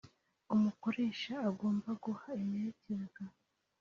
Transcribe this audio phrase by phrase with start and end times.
[0.53, 3.23] Umukoresha agomba guha impererekeza